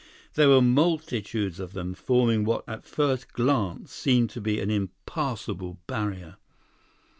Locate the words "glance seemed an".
3.33-4.71